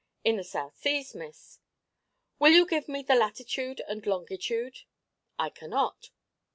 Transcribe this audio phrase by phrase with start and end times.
[0.23, 1.59] "In the South Seas, Miss."
[2.39, 4.79] "Will you give me the latitude and longitude?"
[5.37, 6.09] "I cannot."